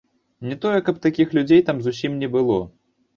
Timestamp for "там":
1.67-1.77